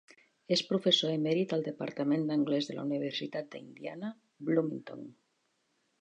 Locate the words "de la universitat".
2.71-3.53